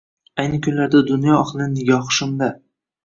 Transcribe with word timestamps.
Ayni 0.43 0.59
kunlarda 0.67 1.01
dunyo 1.11 1.35
ahlining 1.41 1.77
nigohi 1.77 2.17
shunda. 2.21 2.49